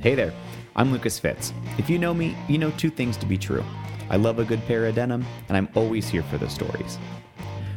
[0.00, 0.32] Hey there,
[0.76, 1.52] I'm Lucas Fitz.
[1.76, 3.64] If you know me, you know two things to be true.
[4.08, 6.98] I love a good pair of denim, and I'm always here for the stories.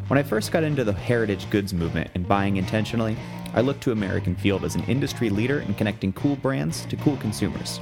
[0.08, 3.18] When I first got into the heritage goods movement and buying intentionally,
[3.56, 7.18] I looked to American Field as an industry leader in connecting cool brands to cool
[7.18, 7.80] consumers.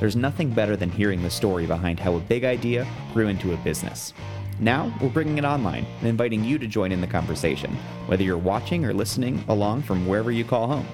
[0.00, 3.58] There's nothing better than hearing the story behind how a big idea grew into a
[3.58, 4.14] business.
[4.60, 7.76] Now, we're bringing it online and inviting you to join in the conversation,
[8.06, 10.86] whether you're watching or listening along from wherever you call home.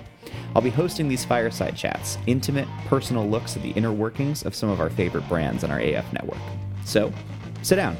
[0.54, 4.68] I'll be hosting these fireside chats, intimate, personal looks at the inner workings of some
[4.68, 6.39] of our favorite brands on our AF network.
[6.85, 7.12] So,
[7.62, 7.96] sit down,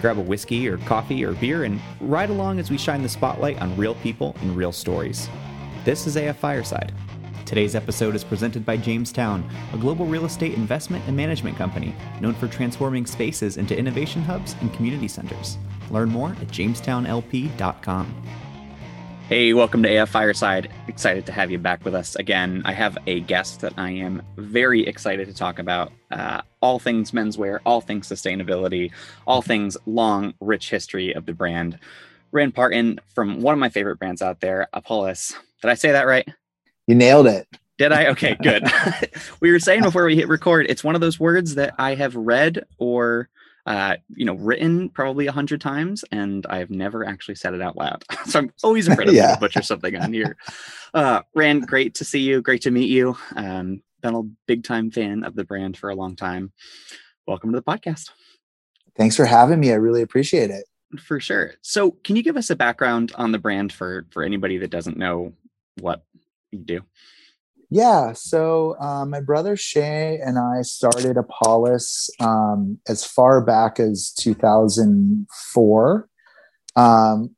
[0.00, 3.60] grab a whiskey or coffee or beer, and ride along as we shine the spotlight
[3.60, 5.28] on real people and real stories.
[5.84, 6.92] This is AF Fireside.
[7.44, 9.44] Today's episode is presented by Jamestown,
[9.74, 14.56] a global real estate investment and management company known for transforming spaces into innovation hubs
[14.60, 15.58] and community centers.
[15.90, 18.22] Learn more at jamestownlp.com.
[19.28, 20.70] Hey, welcome to AF Fireside.
[20.88, 22.60] Excited to have you back with us again.
[22.64, 27.12] I have a guest that I am very excited to talk about uh, all things
[27.12, 28.90] menswear, all things sustainability,
[29.26, 31.78] all things long, rich history of the brand.
[32.32, 35.32] Raan Parton from one of my favorite brands out there, Apolis.
[35.62, 36.28] Did I say that right?
[36.86, 37.46] You nailed it.
[37.78, 38.06] Did I?
[38.08, 38.64] Okay, good.
[39.40, 42.14] we were saying before we hit record, it's one of those words that I have
[42.16, 43.28] read or
[43.66, 47.76] uh, you know, written probably a hundred times, and I've never actually said it out
[47.76, 48.04] loud.
[48.26, 49.36] so I'm always afraid of yeah.
[49.38, 50.36] butcher something on here.
[50.94, 52.42] Uh, Raan, great to see you.
[52.42, 53.16] Great to meet you.
[53.34, 56.52] Um, been a big time fan of the brand for a long time.
[57.26, 58.10] Welcome to the podcast.
[58.94, 59.72] Thanks for having me.
[59.72, 60.66] I really appreciate it.
[61.00, 61.54] For sure.
[61.62, 64.98] So, can you give us a background on the brand for for anybody that doesn't
[64.98, 65.32] know
[65.80, 66.04] what
[66.50, 66.82] you do?
[67.74, 74.12] Yeah, so um, my brother Shea and I started Apolis um, as far back as
[74.18, 76.08] 2004.
[76.76, 77.34] Um,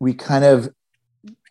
[0.00, 0.70] we kind of,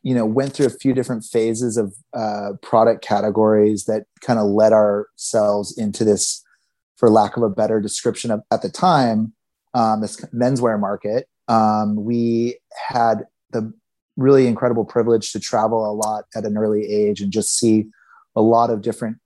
[0.01, 4.47] you know, went through a few different phases of uh, product categories that kind of
[4.47, 6.43] led ourselves into this,
[6.97, 9.33] for lack of a better description of, at the time,
[9.75, 11.27] um, this menswear market.
[11.47, 12.57] Um, we
[12.89, 13.71] had the
[14.17, 17.85] really incredible privilege to travel a lot at an early age and just see
[18.35, 19.17] a lot of different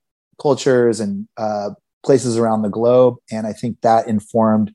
[0.41, 1.69] cultures and uh,
[2.05, 3.15] places around the globe.
[3.31, 4.73] And I think that informed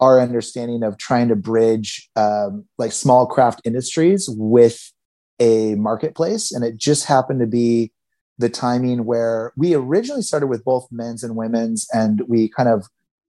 [0.00, 4.92] our understanding of trying to bridge um, like small craft industries with
[5.40, 6.52] a marketplace.
[6.52, 7.92] And it just happened to be
[8.38, 12.86] the timing where we originally started with both men's and women's, and we kind of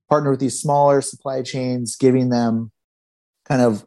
[0.10, 2.72] partnered with these smaller supply chains, giving them
[3.48, 3.86] kind of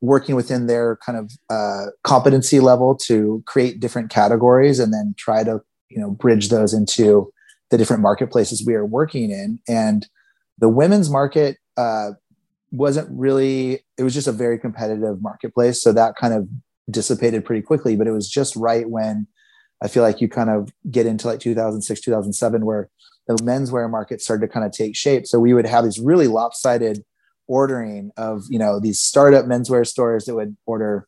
[0.00, 5.42] working within their kind of uh, competency level to create different categories and then try
[5.44, 7.32] to you know bridge those into
[7.70, 9.58] the different marketplaces we are working in.
[9.68, 10.06] And
[10.58, 12.12] the women's market uh,
[12.70, 15.82] wasn't really it was just a very competitive marketplace.
[15.82, 16.48] So that kind of
[16.88, 19.26] dissipated pretty quickly but it was just right when
[19.82, 22.88] i feel like you kind of get into like 2006 2007 where
[23.26, 25.26] the menswear market started to kind of take shape.
[25.26, 27.04] So we would have these really lopsided
[27.48, 31.06] ordering of you know these startup menswear stores that would order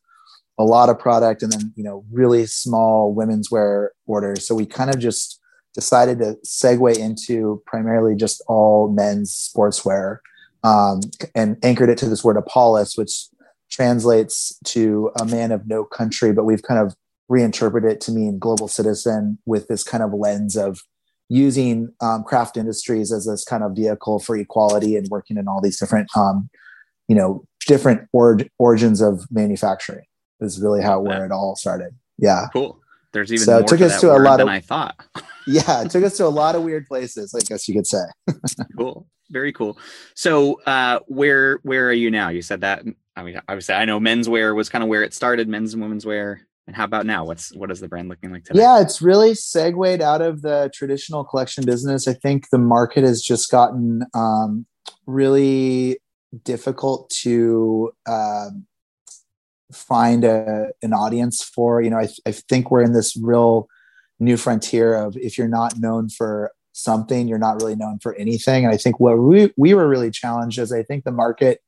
[0.59, 4.45] a lot of product and then you know really small women's wear orders.
[4.45, 5.39] So we kind of just
[5.73, 10.17] decided to segue into primarily just all men's sportswear
[10.63, 10.99] um,
[11.35, 13.27] and anchored it to this word apolis which
[13.71, 16.95] translates to a man of no country but we've kind of
[17.29, 20.81] reinterpreted it to mean global citizen with this kind of lens of
[21.29, 25.61] using um, craft industries as this kind of vehicle for equality and working in all
[25.61, 26.49] these different um,
[27.07, 30.05] you know different or- origins of manufacturing
[30.39, 31.93] is really how where it all started.
[32.17, 32.47] Yeah.
[32.53, 32.79] Cool.
[33.11, 34.95] There's even so more it took to us to a lot than of, I thought.
[35.47, 38.03] yeah, it took us to a lot of weird places, I guess you could say.
[38.77, 39.07] cool.
[39.31, 39.77] Very cool.
[40.15, 42.29] So uh where where are you now?
[42.29, 42.83] You said that
[43.15, 46.05] I mean obviously I know menswear was kind of where it started, men's and women's
[46.05, 46.41] wear.
[46.67, 47.25] And how about now?
[47.25, 48.59] What's what is the brand looking like today?
[48.59, 52.07] Yeah, it's really segued out of the traditional collection business.
[52.07, 54.67] I think the market has just gotten um,
[55.07, 55.97] really
[56.43, 58.67] difficult to um,
[59.71, 61.81] find a, an audience for.
[61.81, 63.67] You know, I, I think we're in this real
[64.19, 68.65] new frontier of if you're not known for something, you're not really known for anything.
[68.65, 71.61] And I think what we, we were really challenged is I think the market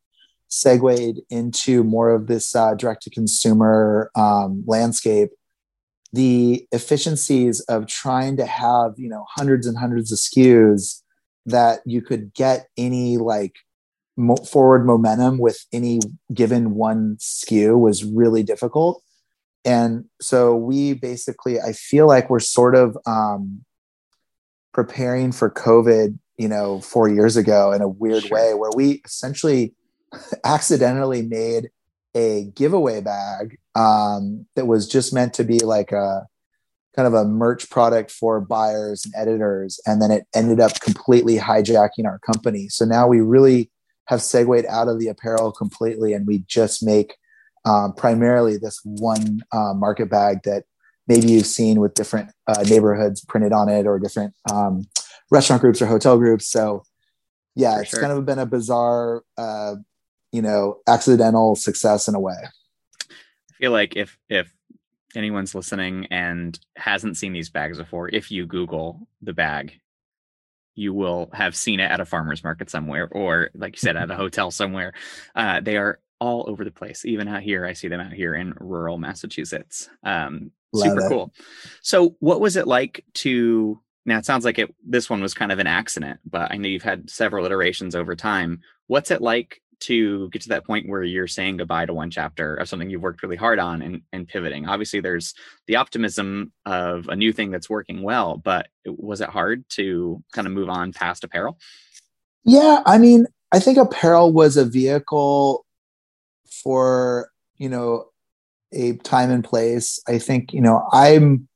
[0.47, 5.29] segued into more of this uh, direct to consumer um, landscape.
[6.13, 11.01] The efficiencies of trying to have, you know, hundreds and hundreds of SKUs
[11.45, 13.55] that you could get any like
[14.21, 15.99] mo- forward momentum with any
[16.33, 19.03] given one SKU was really difficult.
[19.65, 23.63] And so we basically, I feel like we're sort of um,
[24.73, 28.37] preparing for COVID, you know, four years ago in a weird sure.
[28.37, 29.73] way, where we essentially
[30.43, 31.69] accidentally made
[32.15, 36.27] a giveaway bag um, that was just meant to be like a
[36.95, 39.79] kind of a merch product for buyers and editors.
[39.85, 42.67] And then it ended up completely hijacking our company.
[42.67, 43.71] So now we really
[44.11, 47.15] have segued out of the apparel completely and we just make
[47.63, 50.65] um, primarily this one uh, market bag that
[51.07, 54.85] maybe you've seen with different uh, neighborhoods printed on it or different um,
[55.31, 56.49] restaurant groups or hotel groups.
[56.49, 56.83] So
[57.55, 58.01] yeah, For it's sure.
[58.01, 59.75] kind of been a bizarre, uh,
[60.33, 62.35] you know, accidental success in a way.
[62.35, 64.51] I feel like if if
[65.15, 69.79] anyone's listening and hasn't seen these bags before, if you Google the bag,
[70.75, 74.11] you will have seen it at a farmer's market somewhere, or like you said, at
[74.11, 74.93] a hotel somewhere.
[75.35, 77.05] Uh, they are all over the place.
[77.05, 79.89] Even out here, I see them out here in rural Massachusetts.
[80.03, 81.09] Um, super it.
[81.09, 81.33] cool.
[81.81, 83.79] So, what was it like to?
[84.05, 84.73] Now it sounds like it.
[84.85, 88.15] This one was kind of an accident, but I know you've had several iterations over
[88.15, 88.61] time.
[88.87, 92.55] What's it like to get to that point where you're saying goodbye to one chapter
[92.55, 94.67] of something you've worked really hard on and, and pivoting.
[94.67, 95.33] Obviously there's
[95.67, 100.47] the optimism of a new thing that's working well but was it hard to kind
[100.47, 101.57] of move on past apparel?
[102.43, 105.65] Yeah i mean i think apparel was a vehicle
[106.63, 108.05] for you know
[108.73, 109.99] a time and place.
[110.07, 111.47] I think you know i'm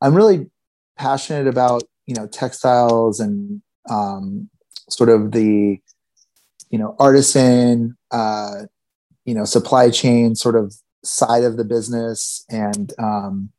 [0.00, 0.50] i'm really
[0.98, 4.48] passionate about you know textiles and um,
[4.88, 5.80] sort of the
[6.72, 8.62] you know artisan uh,
[9.24, 10.74] you know supply chain sort of
[11.04, 13.50] side of the business and um,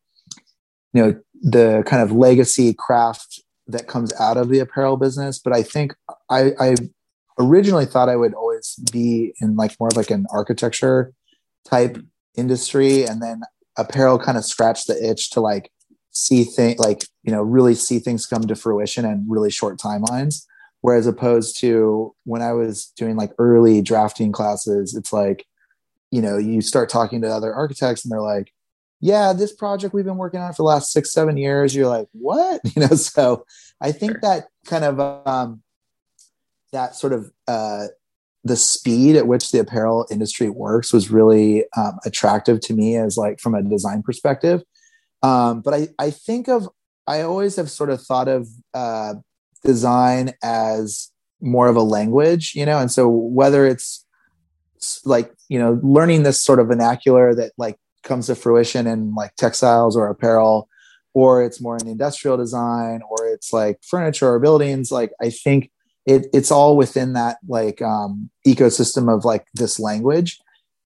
[0.91, 5.39] you know the kind of legacy craft that comes out of the apparel business.
[5.39, 5.95] But i think
[6.29, 6.75] i i
[7.39, 11.13] originally thought i would always be in like more of like an architecture
[11.65, 11.97] type
[12.35, 13.05] industry.
[13.05, 13.41] And then
[13.77, 15.71] apparel kind of scratched the itch to like
[16.11, 20.45] see things like you know really see things come to fruition in really short timelines
[20.83, 25.45] Whereas opposed to when I was doing like early drafting classes, it's like,
[26.11, 28.51] you know, you start talking to other architects and they're like,
[28.99, 31.73] yeah, this project we've been working on for the last six, seven years.
[31.73, 32.59] You're like, what?
[32.75, 33.45] You know, so
[33.79, 34.19] I think sure.
[34.23, 35.63] that kind of um,
[36.73, 37.85] that sort of uh,
[38.43, 43.15] the speed at which the apparel industry works was really um, attractive to me as
[43.15, 44.63] like from a design perspective.
[45.21, 46.67] Um, but I, I think of
[47.07, 49.13] I always have sort of thought of uh,
[49.63, 51.11] design as
[51.41, 54.05] more of a language, you know, and so whether it's
[55.05, 59.35] like, you know, learning this sort of vernacular that like comes to fruition in like
[59.35, 60.69] textiles or apparel,
[61.13, 65.71] or it's more in industrial design, or it's like furniture or buildings, like I think
[66.05, 70.39] it, it's all within that like um, ecosystem of like this language.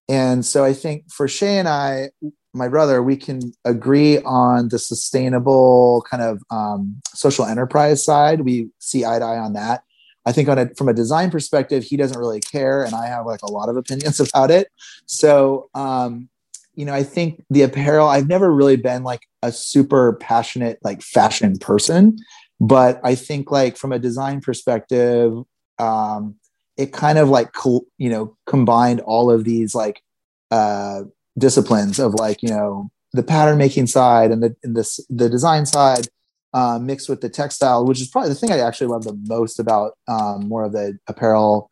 [0.08, 2.10] And so I think for Shea and I,
[2.54, 8.42] my brother, we can agree on the sustainable kind of um, social enterprise side.
[8.42, 9.82] We see eye to eye on that.
[10.26, 13.26] I think on a, from a design perspective, he doesn't really care, and I have
[13.26, 14.68] like a lot of opinions about it.
[15.06, 16.28] So, um,
[16.74, 18.08] you know, I think the apparel.
[18.08, 22.18] I've never really been like a super passionate like fashion person,
[22.60, 25.32] but I think like from a design perspective,
[25.78, 26.36] um,
[26.76, 27.52] it kind of like
[27.98, 30.02] you know combined all of these like
[30.50, 31.02] uh,
[31.38, 35.64] disciplines of like you know the pattern making side and the and this the design
[35.64, 36.08] side
[36.54, 39.58] uh, mixed with the textile, which is probably the thing I actually love the most
[39.58, 41.70] about um, more of the apparel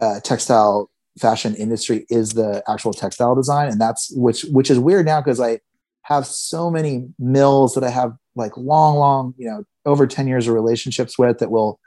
[0.00, 5.06] uh, textile fashion industry is the actual textile design, and that's which which is weird
[5.06, 5.60] now because I
[6.02, 10.46] have so many mills that I have like long, long, you know, over ten years
[10.46, 11.80] of relationships with that will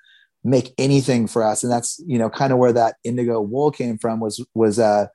[0.44, 3.98] make anything for us, and that's you know kind of where that indigo wool came
[3.98, 5.08] from was was uh,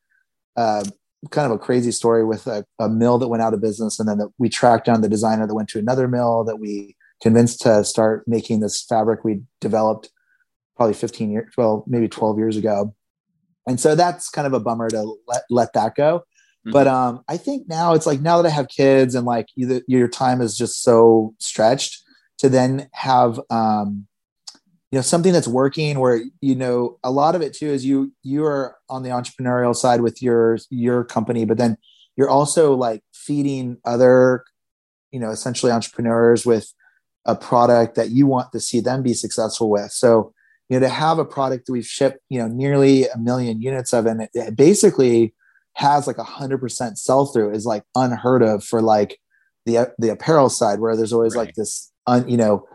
[0.57, 0.85] uh
[1.31, 4.09] kind of a crazy story with a, a mill that went out of business and
[4.09, 7.61] then the, we tracked down the designer that went to another mill that we convinced
[7.61, 10.11] to start making this fabric we developed
[10.77, 12.95] probably 15 years well maybe 12 years ago
[13.67, 16.71] and so that's kind of a bummer to let, let that go mm-hmm.
[16.71, 19.83] but um, i think now it's like now that i have kids and like you,
[19.89, 22.03] your time is just so stretched
[22.39, 24.07] to then have um,
[24.91, 28.13] you know something that's working where you know a lot of it too is you
[28.23, 31.77] you are on the entrepreneurial side with your your company but then
[32.17, 34.45] you're also like feeding other
[35.13, 36.73] you know essentially entrepreneurs with
[37.27, 40.33] a product that you want to see them be successful with so
[40.69, 43.93] you know to have a product that we've shipped you know nearly a million units
[43.93, 45.35] of and it, it basically
[45.75, 49.19] has like a hundred percent sell through is like unheard of for like
[49.67, 51.47] the the apparel side where there's always right.
[51.47, 52.67] like this un, you know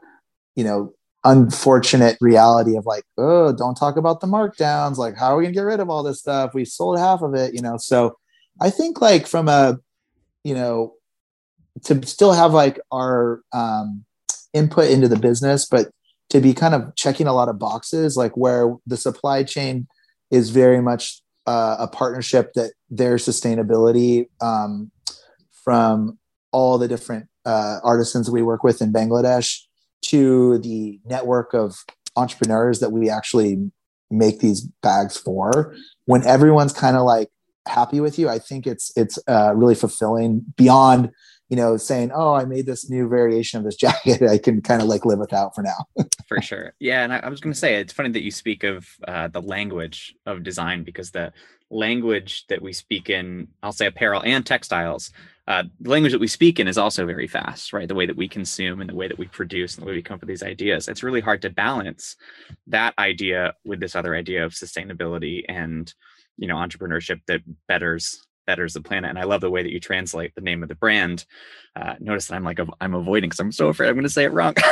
[0.55, 4.97] you know unfortunate reality of like, oh, don't talk about the markdowns.
[4.97, 6.53] Like, how are we gonna get rid of all this stuff?
[6.53, 7.77] We sold half of it, you know.
[7.77, 8.17] So
[8.61, 9.79] I think like from a,
[10.43, 10.95] you know,
[11.85, 14.05] to still have like our um,
[14.53, 15.89] input into the business, but
[16.29, 19.87] to be kind of checking a lot of boxes, like where the supply chain
[20.31, 24.91] is very much uh, a partnership that their sustainability um,
[25.63, 26.17] from
[26.51, 29.61] all the different uh, artisans we work with in Bangladesh
[30.03, 31.75] to the network of
[32.15, 33.71] entrepreneurs that we actually
[34.11, 35.75] make these bags for.
[36.05, 37.29] When everyone's kind of like
[37.67, 41.09] happy with you i think it's it's uh, really fulfilling beyond
[41.49, 44.21] you know saying oh i made this new variation of this jacket.
[44.21, 45.85] I can kind of like live without for now.
[46.27, 46.73] For sure.
[46.79, 49.27] Yeah and I, I was going to say it's funny that you speak of uh,
[49.27, 51.31] the language of design because the
[51.69, 55.11] language that we speak in i'll say apparel and textiles
[55.47, 57.87] uh, the language that we speak in is also very fast, right?
[57.87, 60.01] The way that we consume and the way that we produce and the way we
[60.01, 60.87] come up with these ideas.
[60.87, 62.15] It's really hard to balance
[62.67, 65.93] that idea with this other idea of sustainability and
[66.37, 69.09] you know entrepreneurship that betters betters the planet.
[69.09, 71.25] And I love the way that you translate the name of the brand.
[71.75, 74.25] Uh, notice that I'm like I'm avoiding because I'm so afraid I'm going to say
[74.25, 74.53] it wrong.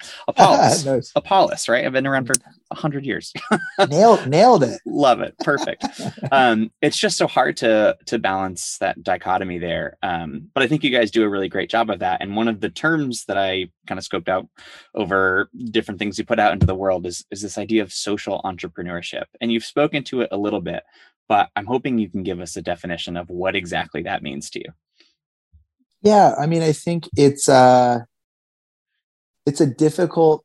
[0.28, 1.12] Apolis, nice.
[1.14, 1.84] Apolis, right?
[1.84, 2.34] I've been around for
[2.70, 3.32] a hundred years.
[3.88, 4.80] nailed, nailed it.
[4.84, 5.34] love it.
[5.38, 5.84] Perfect.
[6.30, 9.96] um, it's just so hard to to balance that dichotomy there.
[10.02, 12.20] Um, but I think you guys do a really great job of that.
[12.20, 14.46] And one of the terms that I kind of scoped out
[14.94, 18.42] over different things you put out into the world is is this idea of social
[18.44, 19.24] entrepreneurship.
[19.40, 20.82] And you've spoken to it a little bit,
[21.30, 24.58] but I'm hoping you can give us a definition of what exactly that means to
[24.58, 24.72] you.
[26.02, 28.00] Yeah, I mean, I think it's uh
[29.46, 30.44] it's a difficult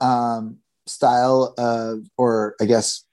[0.00, 3.04] um style of or I guess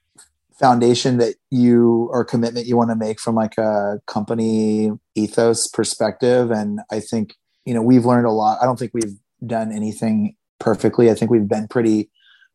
[0.58, 6.52] foundation that you or commitment you want to make from like a company ethos perspective
[6.52, 7.36] and I think
[7.66, 8.60] you know we've learned a lot.
[8.62, 11.12] I don't think we've done anything perfectly.
[11.12, 12.10] I think we've been pretty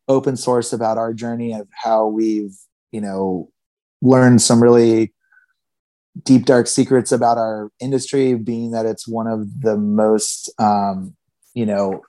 [0.07, 2.57] open source about our journey of how we've
[2.91, 3.51] you know
[4.01, 5.13] learned some really
[6.23, 11.15] deep dark secrets about our industry being that it's one of the most um,
[11.53, 12.01] you know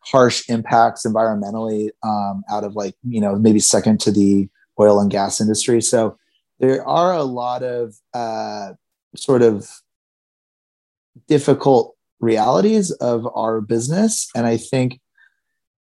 [0.00, 4.48] harsh impacts environmentally um, out of like you know maybe second to the
[4.80, 5.80] oil and gas industry.
[5.80, 6.16] So
[6.60, 8.72] there are a lot of uh,
[9.16, 9.68] sort of
[11.26, 14.28] difficult realities of our business.
[14.34, 15.00] And i think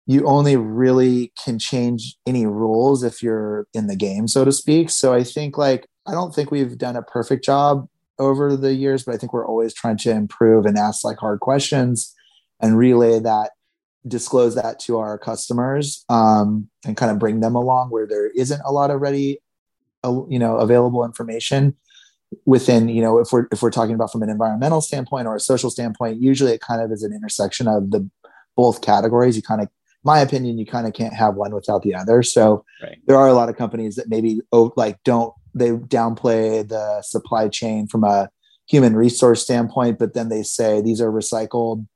[0.07, 4.89] you only really can change any rules if you're in the game, so to speak.
[4.89, 9.05] So I think like I don't think we've done a perfect job over the years,
[9.05, 12.15] but I think we're always trying to improve and ask like hard questions
[12.61, 13.51] and relay that,
[14.07, 18.63] disclose that to our customers, um, and kind of bring them along where there isn't
[18.65, 19.41] a lot of ready,
[20.05, 21.77] uh, you know, available information
[22.45, 25.41] within you know if we're if we're talking about from an environmental standpoint or a
[25.41, 28.11] social standpoint usually it kind of is an intersection of the
[28.57, 29.69] both categories you kind of
[30.07, 32.23] my opinion, you kind of can't have one without the other.
[32.23, 32.97] So right.
[33.07, 37.49] there are a lot of companies that maybe oh, like don't they downplay the supply
[37.49, 38.31] chain from a
[38.69, 41.87] human resource standpoint, but then they say these are recycled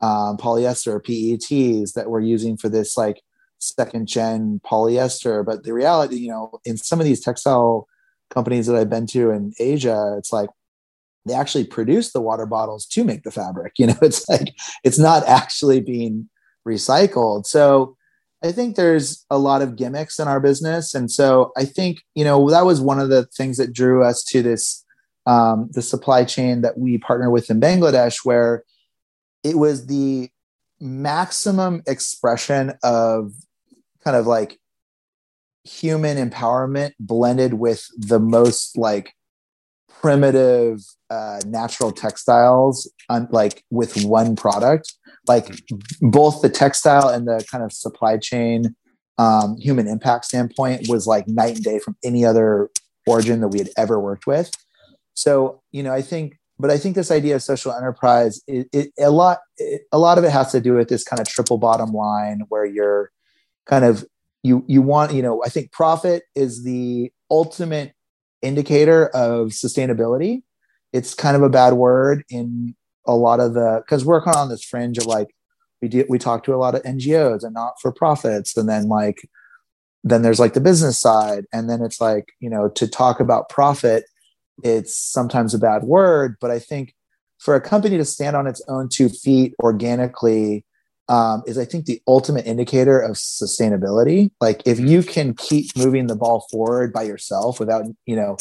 [0.00, 3.22] um, polyester PETs that we're using for this like
[3.58, 5.44] second gen polyester.
[5.44, 7.86] But the reality, you know, in some of these textile
[8.30, 10.48] companies that I've been to in Asia, it's like
[11.26, 13.74] they actually produce the water bottles to make the fabric.
[13.78, 16.30] You know, it's like it's not actually being
[16.68, 17.46] recycled.
[17.46, 17.96] So
[18.44, 20.94] I think there's a lot of gimmicks in our business.
[20.94, 24.22] And so I think, you know, that was one of the things that drew us
[24.24, 24.84] to this,
[25.26, 28.62] um, the supply chain that we partner with in Bangladesh, where
[29.42, 30.30] it was the
[30.80, 33.32] maximum expression of
[34.04, 34.60] kind of like
[35.64, 39.12] human empowerment blended with the most like
[39.88, 44.94] primitive uh, natural textiles on like with one product
[45.28, 45.62] like
[46.00, 48.74] both the textile and the kind of supply chain
[49.18, 52.70] um, human impact standpoint was like night and day from any other
[53.06, 54.50] origin that we had ever worked with.
[55.14, 58.92] So, you know, I think, but I think this idea of social enterprise, it, it
[58.98, 61.58] a lot, it, a lot of it has to do with this kind of triple
[61.58, 63.10] bottom line where you're
[63.66, 64.04] kind of
[64.42, 67.92] you you want you know I think profit is the ultimate
[68.42, 70.42] indicator of sustainability.
[70.92, 72.74] It's kind of a bad word in
[73.08, 75.34] a lot of the because we're kind of on this fringe of like
[75.82, 78.88] we do we talk to a lot of NGOs and not for profits, and then
[78.88, 79.28] like
[80.04, 83.48] then there's like the business side, and then it's like you know to talk about
[83.48, 84.04] profit,
[84.62, 86.94] it's sometimes a bad word, but I think
[87.38, 90.64] for a company to stand on its own two feet organically
[91.08, 94.30] um, is I think the ultimate indicator of sustainability.
[94.40, 98.36] Like if you can keep moving the ball forward by yourself without you know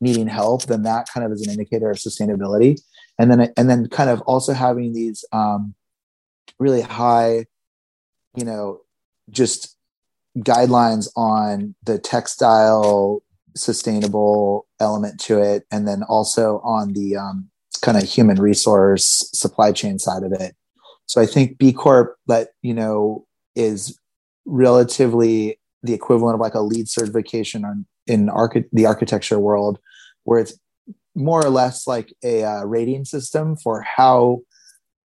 [0.00, 2.78] needing help, then that kind of is an indicator of sustainability
[3.20, 5.74] and then and then kind of also having these um,
[6.58, 7.46] really high
[8.34, 8.80] you know
[9.30, 9.76] just
[10.38, 13.22] guidelines on the textile
[13.56, 15.64] sustainable element to it.
[15.70, 17.50] And then also on the um,
[17.82, 20.54] kind of human resource supply chain side of it.
[21.06, 23.98] So i think b corp that you know is
[24.44, 29.80] relatively the equivalent of like a LEED certification on in archi- the architecture world
[30.22, 30.56] where it's
[31.14, 34.40] more or less like a uh, rating system for how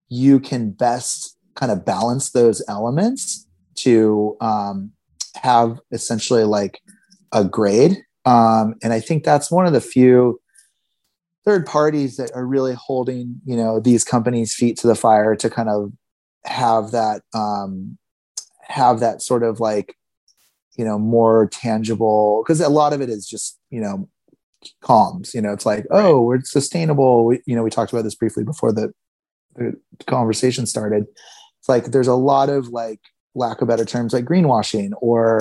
[0.09, 4.92] you can best kind of balance those elements to um,
[5.37, 6.80] have essentially like
[7.33, 7.99] a grade.
[8.25, 10.40] Um, and I think that's one of the few
[11.45, 15.49] third parties that are really holding, you know, these companies' feet to the fire to
[15.49, 15.92] kind of
[16.45, 17.99] have that um,
[18.62, 19.97] have that sort of like,
[20.76, 24.09] you know, more tangible because a lot of it is just, you know,
[24.83, 25.35] comms.
[25.35, 26.05] You know, it's like, right.
[26.05, 27.26] oh, we're sustainable.
[27.26, 28.93] We, you know, we talked about this briefly before the,
[29.57, 29.76] the
[30.07, 31.07] conversation started.
[31.59, 33.00] It's like there's a lot of like
[33.35, 35.38] lack of better terms like greenwashing or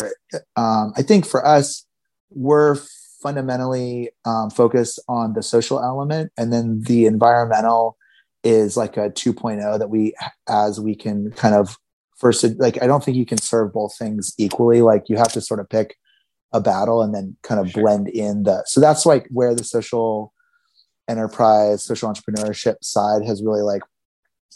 [0.55, 1.85] um, i think for us
[2.29, 2.75] we're
[3.21, 7.97] fundamentally um, focused on the social element and then the environmental
[8.43, 10.13] is like a 2.0 that we
[10.47, 11.77] as we can kind of
[12.17, 15.41] first like i don't think you can serve both things equally like you have to
[15.41, 15.97] sort of pick
[16.51, 17.83] a battle and then kind of sure.
[17.83, 20.33] blend in the so that's like where the social
[21.07, 23.81] enterprise social entrepreneurship side has really like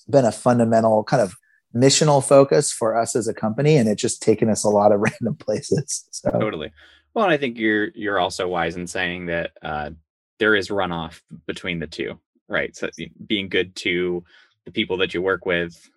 [0.09, 1.35] been a fundamental kind of
[1.75, 4.99] missional focus for us as a company and it's just taken us a lot of
[5.21, 6.29] random places so.
[6.31, 6.71] Totally.
[7.13, 9.91] Well i think you're you're also wise in saying that uh,
[10.39, 12.75] there is runoff between the two right?
[12.75, 12.89] So
[13.25, 14.23] being good to
[14.65, 15.89] the people that you work with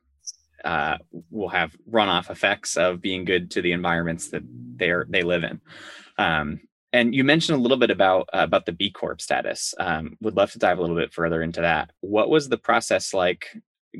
[0.65, 0.97] uh,
[1.31, 4.43] will have runoff effects of being good to the environments that
[4.77, 5.61] they're they live in
[6.19, 6.61] um,
[6.93, 9.75] and you mentioned a little bit about uh, about the B Corp status.
[9.79, 11.91] Um, would love to dive a little bit further into that.
[12.01, 13.49] What was the process like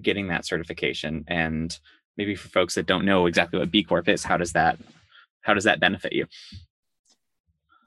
[0.01, 1.79] getting that certification and
[2.17, 4.79] maybe for folks that don't know exactly what b corp is how does that
[5.41, 6.27] how does that benefit you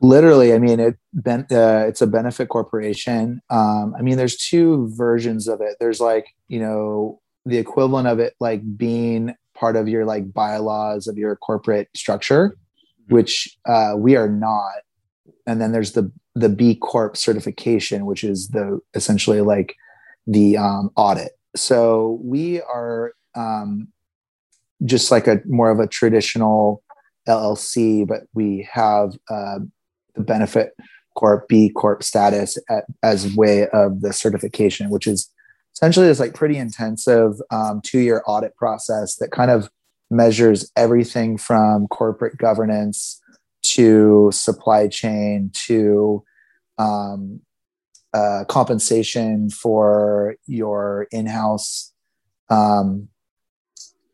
[0.02, 4.90] literally i mean it ben, uh, it's a benefit corporation um, i mean there's two
[4.96, 9.88] versions of it there's like you know the equivalent of it like being part of
[9.88, 12.56] your like bylaws of your corporate structure.
[13.12, 14.82] Which uh, we are not.
[15.48, 19.76] And then there's the the b corp certification which is the essentially like
[20.28, 21.32] the um, audit.
[21.56, 23.88] So we are um,
[24.86, 26.84] just like a more of a traditional
[27.28, 29.60] LLC, but we have uh,
[30.16, 30.76] the benefit
[31.16, 35.30] corp B corp status at, as way of the certification, which is
[35.74, 39.70] essentially this like pretty intensive um, two year audit process that kind of
[40.10, 43.22] measures everything from corporate governance
[43.62, 46.24] to supply chain to
[46.78, 47.42] um,
[48.14, 51.94] uh, compensation for your in-house
[52.50, 53.08] um,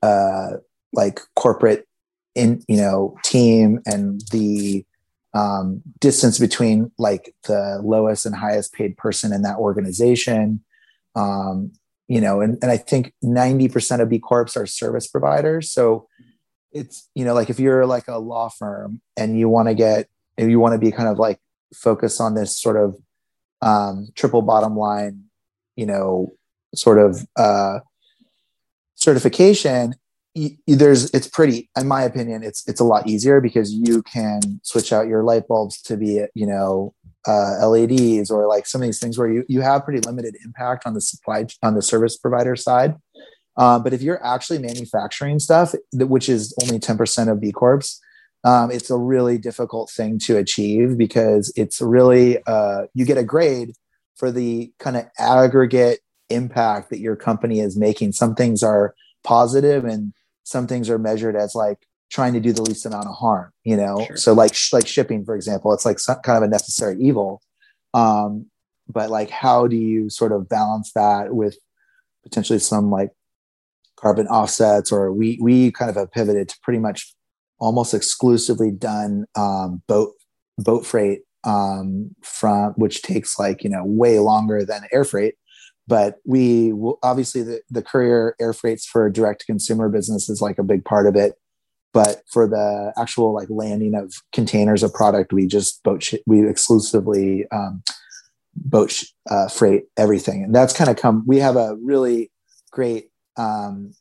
[0.01, 0.51] uh,
[0.93, 1.87] like corporate
[2.33, 4.85] in you know team and the
[5.33, 10.61] um, distance between like the lowest and highest paid person in that organization
[11.15, 11.71] um,
[12.07, 15.71] you know and, and i think 90% of b corps are service providers.
[15.71, 16.07] So
[16.71, 20.07] it's you know like if you're like a law firm and you want to get
[20.37, 21.39] you want to be kind of like
[21.73, 22.95] focused on this sort of
[23.61, 25.23] um, triple bottom line,
[25.75, 26.33] you know,
[26.73, 27.79] sort of uh,
[28.95, 29.95] certification,
[30.67, 34.91] there's it's pretty, in my opinion, it's it's a lot easier because you can switch
[34.91, 36.93] out your light bulbs to be, you know,
[37.27, 40.85] uh, LEDs or like some of these things where you you have pretty limited impact
[40.85, 42.95] on the supply on the service provider side.
[43.57, 48.01] Um, but if you're actually manufacturing stuff, which is only 10% of B Corps,
[48.43, 53.23] um, it's a really difficult thing to achieve because it's really uh, you get a
[53.23, 53.73] grade
[54.15, 59.85] for the kind of aggregate impact that your company is making some things are positive
[59.85, 61.79] and some things are measured as like
[62.15, 64.03] trying to do the least amount of harm you know?
[64.07, 64.17] Sure.
[64.17, 67.41] so like sh- like shipping for example it's like some, kind of a necessary evil.
[67.93, 68.47] Um,
[68.87, 71.57] but like how do you sort of balance that with
[72.23, 73.11] potentially some like
[73.97, 77.13] carbon offsets or we we kind of have pivoted to pretty much
[77.59, 80.13] almost exclusively done um, boat
[80.57, 85.35] boat freight um, from which takes like you know way longer than air freight.
[85.87, 90.57] But we will obviously the, the courier air freights for direct consumer business is like
[90.57, 91.33] a big part of it
[91.95, 96.47] but for the actual like landing of containers of product we just boat sh- we
[96.47, 97.81] exclusively um,
[98.55, 102.29] boat sh- uh, freight everything and that's kind of come we have a really
[102.69, 103.93] great um,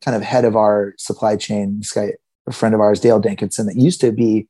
[0.00, 2.12] kind of head of our supply chain this guy
[2.46, 4.48] a friend of ours, Dale Dinkinson, that used to be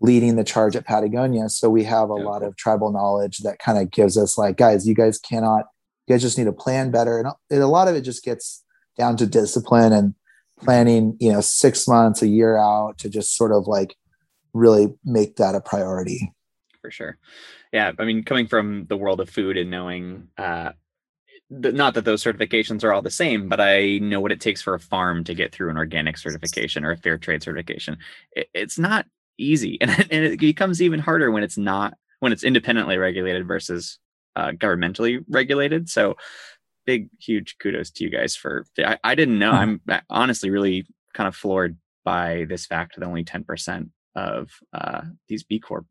[0.00, 1.48] leading the charge at Patagonia.
[1.48, 2.24] So we have a yeah.
[2.24, 5.66] lot of tribal knowledge that kind of gives us like, guys, you guys cannot,
[6.06, 7.18] you guys just need to plan better.
[7.18, 8.64] And a lot of it just gets
[8.98, 10.14] down to discipline and
[10.62, 13.96] planning, you know, six months, a year out to just sort of like
[14.54, 16.32] really make that a priority.
[16.80, 17.18] For sure.
[17.72, 17.92] Yeah.
[17.98, 20.72] I mean, coming from the world of food and knowing uh,
[21.52, 24.74] not that those certifications are all the same, but I know what it takes for
[24.74, 27.98] a farm to get through an organic certification or a fair trade certification.
[28.32, 29.06] It, it's not
[29.38, 33.98] easy, and, and, it becomes even harder when it's not when it's independently regulated versus
[34.36, 35.88] uh, governmentally regulated.
[35.88, 36.16] So
[36.86, 38.64] big, huge kudos to you guys for.
[38.78, 39.52] I, I didn't know.
[39.52, 45.44] I'm honestly really kind of floored by this fact that only 10% of uh, these
[45.44, 45.86] B Corp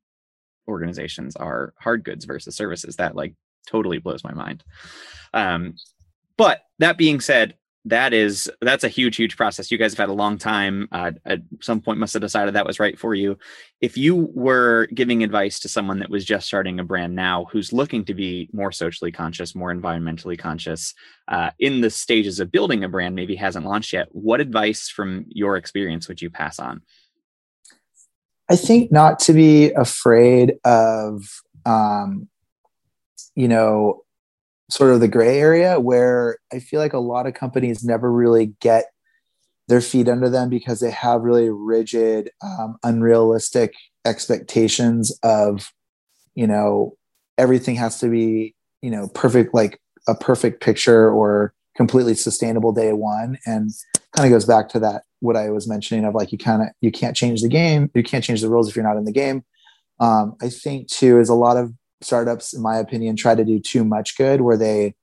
[0.68, 2.96] organizations are hard goods versus services.
[2.98, 3.34] That like
[3.68, 4.64] totally blows my mind.
[5.34, 5.76] Um,
[6.38, 9.72] but that being said, that is that's a huge huge process.
[9.72, 10.88] You guys have had a long time.
[10.92, 13.38] Uh, at some point must have decided that was right for you.
[13.80, 17.74] If you were giving advice to someone that was just starting a brand now who's
[17.74, 20.94] looking to be more socially conscious more environmentally conscious
[21.28, 25.26] uh, in the stages of building a brand maybe hasn't launched yet what advice from
[25.30, 26.82] your experience would you pass on?
[28.50, 31.24] I think not to be afraid of
[31.66, 32.28] um,
[33.34, 34.04] you know
[34.72, 38.54] sort of the gray area where I feel like a lot of companies never really
[38.62, 38.86] get
[39.68, 43.74] their feet under them because they have really rigid, um, unrealistic
[44.06, 45.72] expectations of,
[46.36, 46.96] you know,
[47.38, 52.94] everything has to be, you know, perfect, like a perfect picture or completely sustainable day
[52.94, 53.38] one.
[53.46, 53.70] And
[54.14, 56.70] kind of goes back to that, what I was mentioning of like, you kind of,
[56.82, 57.90] you can't change the game.
[57.94, 59.44] You can't change the rules if you're not in the game.
[60.00, 63.60] Um, I think too, is a lot of startups in my opinion try to do
[63.60, 64.96] too much good where they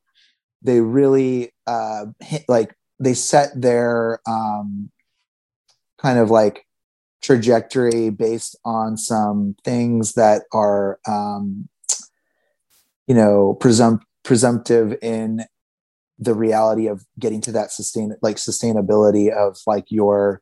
[0.63, 4.91] they really uh hit, like they set their um
[5.99, 6.65] kind of like
[7.23, 11.69] trajectory based on some things that are um
[13.07, 15.45] you know presumpt presumptive in
[16.19, 20.41] the reality of getting to that sustain like sustainability of like your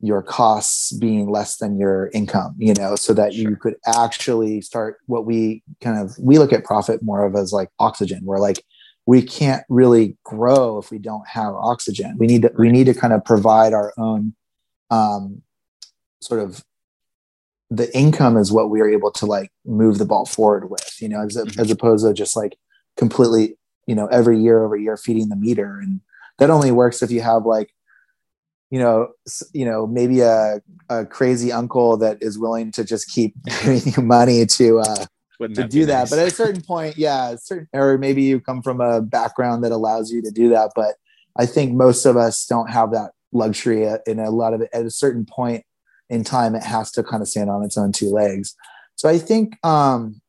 [0.00, 3.50] your costs being less than your income you know so that sure.
[3.50, 7.52] you could actually start what we kind of we look at profit more of as
[7.52, 8.64] like oxygen where like
[9.06, 12.94] we can't really grow if we don't have oxygen we need to we need to
[12.94, 14.34] kind of provide our own
[14.90, 15.42] um
[16.20, 16.64] sort of
[17.70, 21.08] the income is what we are able to like move the ball forward with you
[21.08, 21.60] know as, mm-hmm.
[21.60, 22.56] as opposed to just like
[22.96, 26.00] completely you know every year over year feeding the meter and
[26.38, 27.70] that only works if you have like
[28.70, 29.08] you know,
[29.52, 34.02] you know, maybe a, a crazy uncle that is willing to just keep giving you
[34.02, 35.06] money to uh,
[35.48, 36.02] to do that.
[36.02, 36.10] Nice?
[36.10, 39.72] But at a certain point, yeah, certain, or maybe you come from a background that
[39.72, 40.72] allows you to do that.
[40.74, 40.94] But
[41.36, 43.88] I think most of us don't have that luxury.
[44.06, 45.64] In a lot of it, at a certain point
[46.08, 48.54] in time, it has to kind of stand on its own two legs.
[48.94, 50.20] So I think um,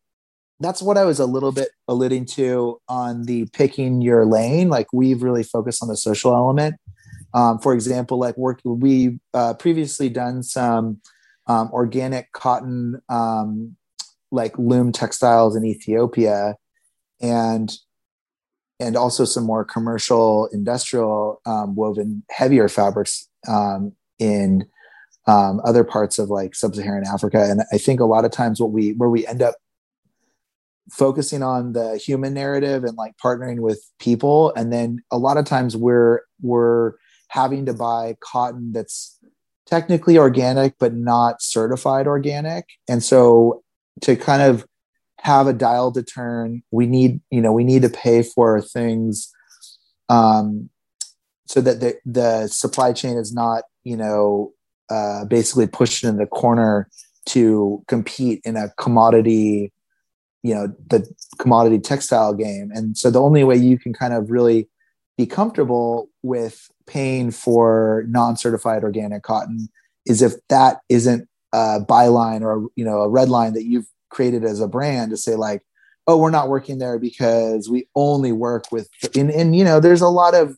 [0.60, 4.70] that's what I was a little bit alluding to on the picking your lane.
[4.70, 6.76] Like we've really focused on the social element
[7.34, 11.02] um, for example, like work, we uh, previously done some
[11.48, 13.76] um, organic cotton, um,
[14.32, 16.56] like loom textiles in Ethiopia,
[17.22, 17.72] and
[18.80, 24.66] and also some more commercial, industrial um, woven heavier fabrics um, in
[25.28, 27.44] um, other parts of like sub-Saharan Africa.
[27.44, 29.56] And I think a lot of times what we where we end up
[30.90, 35.46] focusing on the human narrative and like partnering with people and then a lot of
[35.46, 36.94] times we're we're
[37.32, 39.18] having to buy cotton that's
[39.66, 42.66] technically organic but not certified organic.
[42.90, 43.64] And so
[44.02, 44.66] to kind of
[45.20, 49.32] have a dial to turn we need you know we need to pay for things
[50.10, 50.68] um,
[51.46, 54.52] so that the, the supply chain is not you know
[54.90, 56.90] uh, basically pushed in the corner
[57.28, 59.72] to compete in a commodity
[60.44, 62.72] you know the commodity textile game.
[62.74, 64.70] And so the only way you can kind of really
[65.18, 69.70] be comfortable with paying for non-certified organic cotton
[70.06, 74.44] is if that isn't a byline or you know a red line that you've created
[74.44, 75.62] as a brand to say like
[76.08, 80.02] oh we're not working there because we only work with and, and you know there's
[80.02, 80.58] a lot of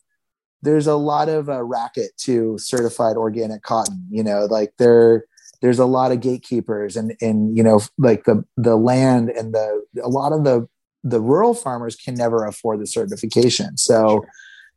[0.64, 5.26] there's a lot of a racket to certified organic cotton you know like there
[5.62, 9.84] there's a lot of gatekeepers and and you know like the the land and the
[10.02, 10.68] a lot of the
[11.04, 13.76] the rural farmers can never afford the certification.
[13.76, 14.30] So sure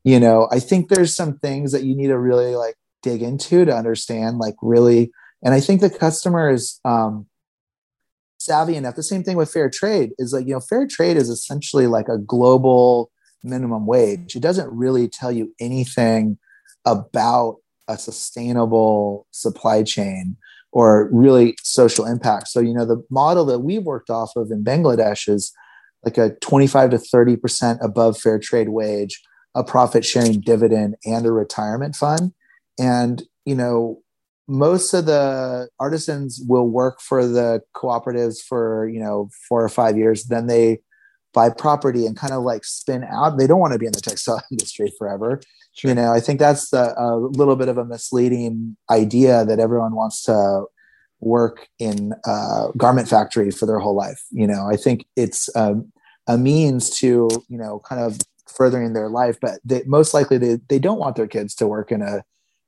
[0.06, 3.66] you know i think there's some things that you need to really like dig into
[3.66, 5.10] to understand like really
[5.44, 7.26] and i think the customer is um
[8.46, 8.94] savvy enough.
[8.94, 12.08] The same thing with fair trade is like you know fair trade is essentially like
[12.08, 13.10] a global
[13.42, 14.34] minimum wage.
[14.34, 16.38] It doesn't really tell you anything
[16.84, 17.56] about
[17.88, 20.36] a sustainable supply chain
[20.72, 22.48] or really social impact.
[22.48, 25.52] So you know the model that we've worked off of in bangladesh is
[26.04, 29.20] like a 25 to 30% above fair trade wage
[29.56, 32.32] a profit sharing dividend and a retirement fund.
[32.78, 34.02] And, you know,
[34.46, 39.96] most of the artisans will work for the cooperatives for, you know, four or five
[39.96, 40.24] years.
[40.24, 40.80] Then they
[41.32, 43.38] buy property and kind of like spin out.
[43.38, 45.40] They don't want to be in the textile industry forever.
[45.72, 45.88] Sure.
[45.90, 49.94] You know, I think that's the, a little bit of a misleading idea that everyone
[49.94, 50.64] wants to
[51.20, 54.22] work in a garment factory for their whole life.
[54.30, 55.74] You know, I think it's a,
[56.26, 58.18] a means to, you know, kind of
[58.56, 61.92] furthering their life but they, most likely they, they don't want their kids to work
[61.92, 62.24] in a,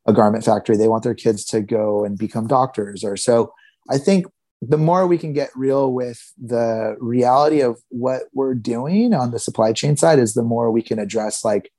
[0.06, 0.76] a garment factory.
[0.76, 3.52] They want their kids to go and become doctors or so
[3.90, 4.26] i think
[4.60, 9.38] the more we can get real with the reality of what we're doing on the
[9.38, 11.70] supply chain side is the more we can address like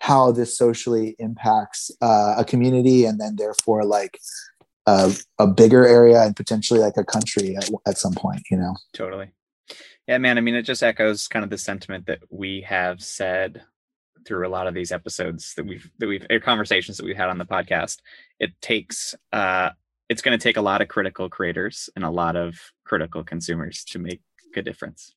[0.00, 4.18] how this socially impacts uh, a community and then therefore like
[4.86, 8.74] a, a bigger area and potentially like a country at, at some point you know?
[8.92, 9.30] Totally
[10.12, 13.62] yeah man i mean it just echoes kind of the sentiment that we have said
[14.24, 17.38] through a lot of these episodes that we've that we've conversations that we've had on
[17.38, 17.98] the podcast.
[18.38, 19.70] It takes uh
[20.08, 23.84] it's going to take a lot of critical creators and a lot of critical consumers
[23.84, 24.20] to make
[24.56, 25.14] a difference.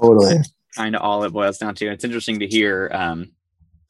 [0.00, 0.38] Totally.
[0.74, 1.86] Kind of all it boils down to.
[1.88, 3.32] It's interesting to hear um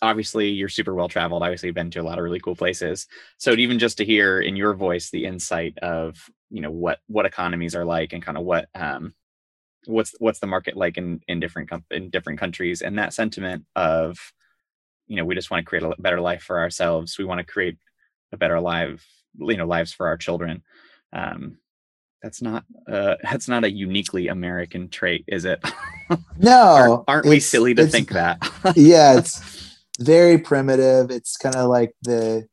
[0.00, 3.06] obviously you're super well traveled obviously you've been to a lot of really cool places.
[3.38, 7.26] So even just to hear in your voice the insight of you know what what
[7.26, 9.14] economies are like and kind of what um
[9.86, 13.64] what's what's the market like in in different com- in different countries and that sentiment
[13.76, 14.18] of
[15.06, 17.52] you know we just want to create a better life for ourselves we want to
[17.52, 17.76] create
[18.32, 19.06] a better life
[19.38, 20.62] you know lives for our children
[21.12, 21.56] um
[22.22, 25.60] that's not uh that's not a uniquely american trait is it
[26.38, 28.38] no aren't, aren't we silly to think that
[28.76, 29.62] yeah it's
[29.98, 31.10] very primitive.
[31.10, 32.46] It's kind of like the,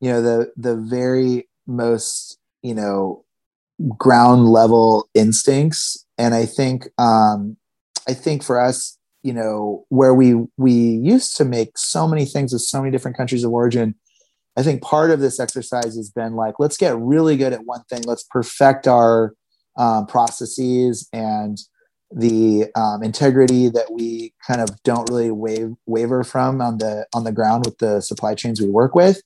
[0.00, 3.24] you know, the the very most, you know,
[3.96, 6.05] ground level instincts.
[6.18, 7.56] And I think, um,
[8.08, 12.52] I think for us, you know, where we we used to make so many things
[12.52, 13.96] with so many different countries of origin.
[14.56, 17.82] I think part of this exercise has been like, let's get really good at one
[17.90, 18.02] thing.
[18.06, 19.34] Let's perfect our
[19.76, 21.58] um, processes and
[22.10, 27.24] the um, integrity that we kind of don't really wave, waver from on the on
[27.24, 29.20] the ground with the supply chains we work with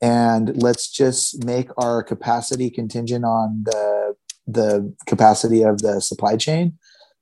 [0.00, 4.14] and let's just make our capacity contingent on the
[4.46, 6.76] the capacity of the supply chain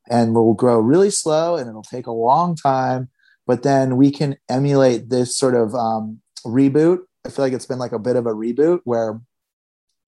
[0.09, 3.09] and we'll grow really slow and it'll take a long time
[3.45, 7.79] but then we can emulate this sort of um, reboot i feel like it's been
[7.79, 9.19] like a bit of a reboot where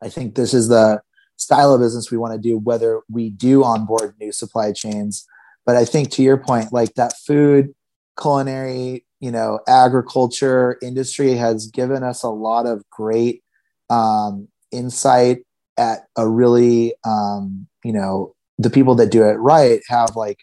[0.02, 1.02] i think this is the
[1.41, 5.26] style of business we want to do, whether we do onboard new supply chains.
[5.65, 7.74] But I think to your point, like that food,
[8.19, 13.43] culinary, you know, agriculture industry has given us a lot of great
[13.89, 15.39] um, insight
[15.82, 20.39] at a really, um, you know, the people that do it right have like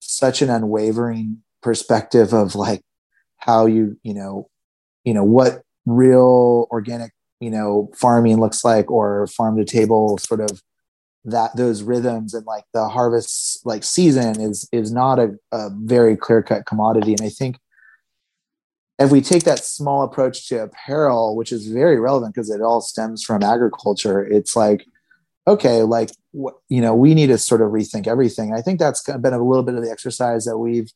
[0.00, 2.82] such an unwavering perspective of like
[3.38, 4.48] how you, you know,
[5.04, 10.40] you know, what real organic you know farming looks like or farm to table sort
[10.40, 10.62] of
[11.24, 16.16] that those rhythms and like the harvest like season is is not a, a very
[16.16, 17.12] clear cut commodity.
[17.12, 17.58] And i think
[18.98, 22.80] if we take that small approach to apparel which is very relevant because it all
[22.80, 24.86] stems from agriculture it's like
[25.46, 26.10] okay like
[26.68, 28.54] you know we need to sort of rethink everything.
[28.54, 30.90] I think that's been a little bit of the exercise that we've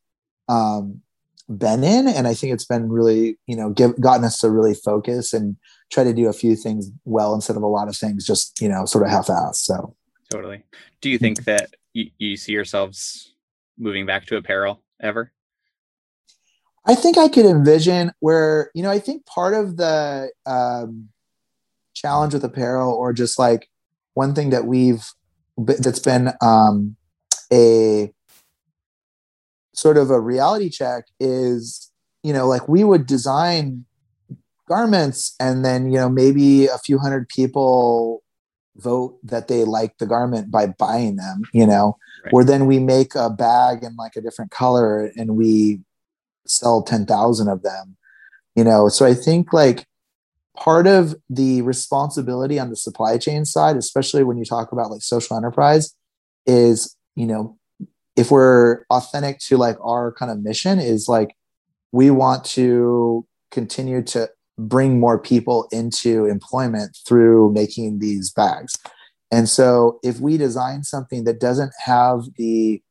[0.49, 1.01] um,
[1.49, 2.09] been in.
[2.09, 5.57] And i think it's been really you know give, gotten us to really focus and
[5.91, 8.69] try to do a few things well instead of a lot of things just you
[8.69, 9.95] know sort of half-assed so.
[10.31, 10.63] Totally.
[11.03, 13.35] Do you think that you, you see yourselves
[13.79, 15.31] moving back to apparel ever
[16.87, 21.09] i think i could envision where you know i think part of the um,
[21.95, 23.69] challenge with apparel or just like
[24.15, 25.07] one thing that we've
[25.57, 26.97] that's been um,
[27.53, 28.13] a
[29.75, 31.91] sort of a reality check is
[32.23, 33.85] you know like we would design
[34.69, 38.23] garments and then you know maybe a few hundred people
[38.77, 42.33] vote that they like the garment by buying them you know right.
[42.33, 45.81] or then we make a bag in like a different color and we
[46.47, 47.97] sell 10,000 of them
[48.55, 48.89] you know?
[48.89, 49.87] So i think like
[50.57, 55.03] part of the responsibility on the supply chain side especially when you talk about like
[55.03, 55.95] social enterprise
[56.47, 57.57] is you know
[58.17, 61.35] if we're authentic to like our kind of mission is like
[61.93, 64.29] we want to continue to
[64.59, 68.79] bring more people into employment through making these bags.
[69.31, 72.83] And so if we design something that doesn't have the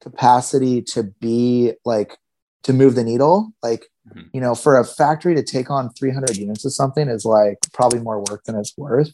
[0.00, 2.16] capacity to be like
[2.62, 4.26] to move the needle like mm-hmm.
[4.32, 8.00] you know for a factory to take on 300 units of something is like probably
[8.00, 9.12] more work than it's worth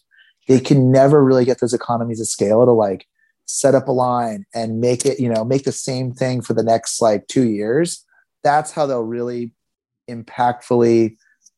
[0.48, 3.06] they can never really get those economies of scale to like
[3.46, 6.62] set up a line and make it, you know, make the same thing for the
[6.62, 8.04] next like two years,
[8.42, 9.52] that's how they'll really
[10.08, 11.16] impactfully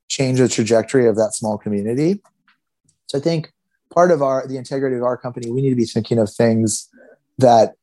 [0.09, 2.20] change the trajectory of that small community.
[3.09, 3.53] So I think
[3.92, 6.88] part of our the integrity of our company, we need to be thinking of things
[7.38, 7.75] that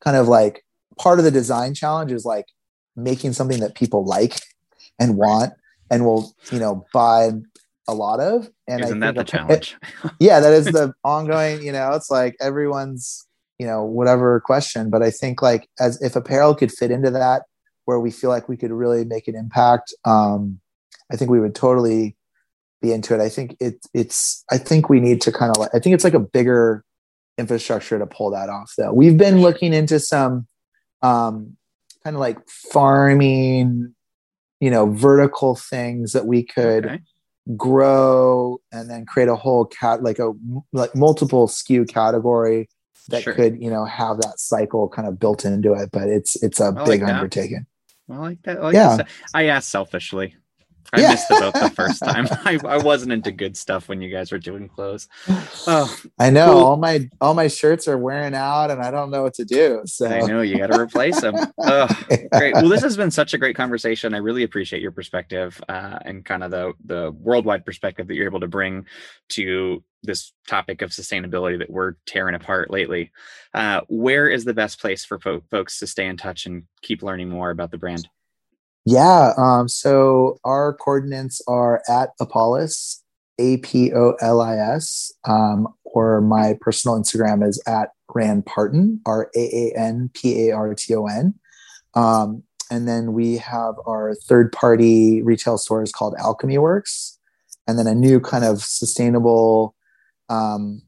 [0.00, 0.64] kind of like
[0.98, 2.46] part of the design challenge is like
[2.96, 4.40] making something that people like
[4.98, 5.52] and want
[5.90, 7.30] and will, you know, buy
[7.88, 8.48] a lot of.
[8.68, 9.76] And Isn't I that the challenge?
[10.04, 13.26] It, yeah, that is the ongoing, you know, it's like everyone's,
[13.58, 14.90] you know, whatever question.
[14.90, 17.42] But I think like as if apparel could fit into that
[17.84, 20.60] where we feel like we could really make an impact, um,
[21.12, 22.16] I think we would totally
[22.80, 23.20] be into it.
[23.20, 26.04] I think it, it's, I think we need to kind of like, I think it's
[26.04, 26.84] like a bigger
[27.36, 28.92] infrastructure to pull that off though.
[28.92, 30.46] We've been looking into some
[31.02, 31.56] um,
[32.04, 33.94] kind of like farming,
[34.60, 37.00] you know, vertical things that we could okay.
[37.56, 40.32] grow and then create a whole cat, like a,
[40.72, 42.68] like multiple SKU category
[43.08, 43.34] that sure.
[43.34, 45.90] could, you know, have that cycle kind of built into it.
[45.92, 47.66] But it's, it's a I big like undertaking.
[48.10, 48.58] I like that.
[48.58, 48.98] I like yeah.
[49.34, 50.34] I asked selfishly.
[50.92, 51.10] I yeah.
[51.10, 52.26] missed the boat the first time.
[52.44, 55.08] I, I wasn't into good stuff when you guys were doing clothes.
[55.66, 56.64] Oh, I know cool.
[56.64, 59.82] all my all my shirts are wearing out, and I don't know what to do.
[59.86, 61.36] So I know you got to replace them.
[61.58, 61.88] Oh,
[62.32, 62.54] great.
[62.54, 64.14] Well, this has been such a great conversation.
[64.14, 68.26] I really appreciate your perspective uh, and kind of the the worldwide perspective that you're
[68.26, 68.86] able to bring
[69.30, 73.12] to this topic of sustainability that we're tearing apart lately.
[73.52, 77.02] Uh, where is the best place for fo- folks to stay in touch and keep
[77.02, 78.08] learning more about the brand?
[78.84, 79.32] Yeah.
[79.36, 83.00] Um, so our coordinates are at Apolis,
[83.38, 89.00] A P O L I S, um, or my personal Instagram is at Raan Parton,
[89.06, 91.34] R A A N P A R T O N.
[91.94, 97.18] Um, and then we have our third party retail stores called Alchemy Works,
[97.66, 99.74] and then a new kind of sustainable
[100.28, 100.82] um,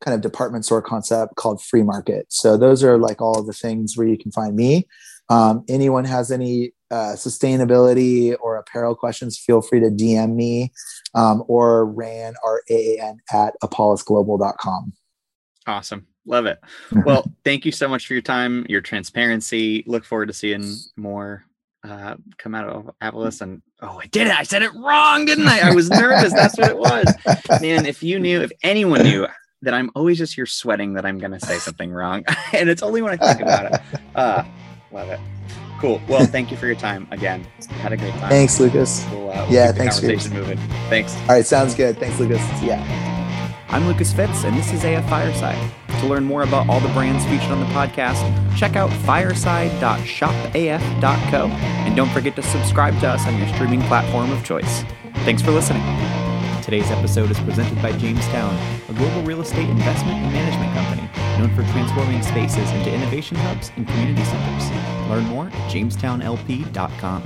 [0.00, 2.26] kind of department store concept called Free Market.
[2.30, 4.86] So those are like all the things where you can find me.
[5.28, 10.72] Um, anyone has any uh, sustainability or apparel questions, feel free to DM me
[11.14, 14.92] um, or Raan, R A A N, at apolisglobal.com.
[15.66, 16.06] Awesome.
[16.26, 16.58] Love it.
[17.04, 19.84] Well, thank you so much for your time, your transparency.
[19.86, 21.44] Look forward to seeing more
[21.82, 23.40] uh, come out of Apolis.
[23.40, 24.38] And oh, I did it.
[24.38, 25.70] I said it wrong, didn't I?
[25.70, 26.32] I was nervous.
[26.32, 27.06] That's what it was.
[27.60, 29.26] Man, if you knew, if anyone knew
[29.62, 32.82] that I'm always just here sweating that I'm going to say something wrong, and it's
[32.82, 33.80] only when I think about it.
[34.14, 34.44] Uh,
[34.92, 35.20] love it.
[35.80, 36.00] Cool.
[36.08, 37.46] Well, thank you for your time again.
[37.80, 38.28] Had a great time.
[38.28, 39.06] Thanks, Lucas.
[39.10, 39.98] We'll, uh, we'll yeah, thanks.
[39.98, 40.58] conversation moving.
[40.90, 41.16] Thanks.
[41.22, 41.98] All right, sounds good.
[41.98, 42.42] Thanks, Lucas.
[42.62, 42.84] Yeah.
[43.70, 45.56] I'm Lucas Fitz, and this is AF Fireside.
[46.00, 48.20] To learn more about all the brands featured on the podcast,
[48.56, 54.44] check out fireside.shopaf.co, and don't forget to subscribe to us on your streaming platform of
[54.44, 54.84] choice.
[55.24, 55.82] Thanks for listening.
[56.70, 58.56] Today's episode is presented by Jamestown,
[58.88, 61.02] a global real estate investment and management company
[61.36, 65.10] known for transforming spaces into innovation hubs and community centers.
[65.10, 67.22] Learn more at jamestownlp.com.